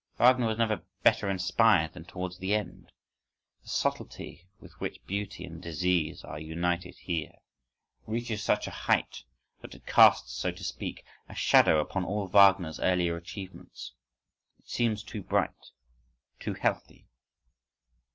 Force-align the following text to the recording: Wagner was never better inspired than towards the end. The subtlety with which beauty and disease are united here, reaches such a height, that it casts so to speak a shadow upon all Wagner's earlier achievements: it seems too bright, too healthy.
Wagner 0.17 0.47
was 0.47 0.57
never 0.57 0.81
better 1.03 1.29
inspired 1.29 1.93
than 1.93 2.05
towards 2.05 2.39
the 2.39 2.55
end. 2.55 2.91
The 3.61 3.69
subtlety 3.69 4.47
with 4.59 4.71
which 4.79 5.05
beauty 5.05 5.45
and 5.45 5.61
disease 5.61 6.23
are 6.23 6.39
united 6.39 6.95
here, 6.97 7.35
reaches 8.07 8.41
such 8.41 8.65
a 8.65 8.71
height, 8.71 9.25
that 9.61 9.75
it 9.75 9.85
casts 9.85 10.33
so 10.33 10.49
to 10.53 10.63
speak 10.63 11.05
a 11.29 11.35
shadow 11.35 11.79
upon 11.79 12.03
all 12.03 12.25
Wagner's 12.27 12.79
earlier 12.79 13.15
achievements: 13.15 13.93
it 14.57 14.67
seems 14.67 15.03
too 15.03 15.21
bright, 15.21 15.69
too 16.39 16.55
healthy. 16.55 17.05